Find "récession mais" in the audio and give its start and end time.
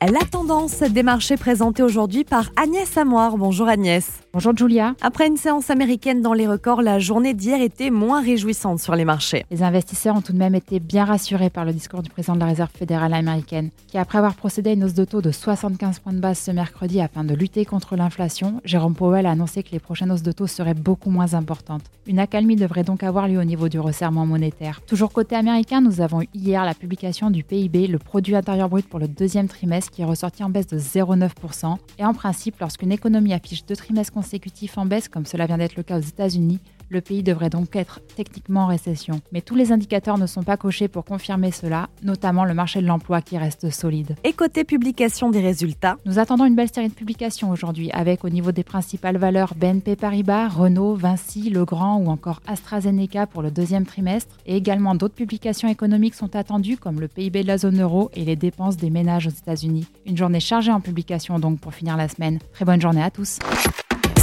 38.66-39.40